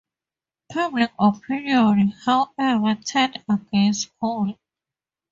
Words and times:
Public 0.71 1.11
opinion, 1.19 2.13
however, 2.25 2.95
turned 3.03 3.39
against 3.47 4.09
Cole. 4.19 4.57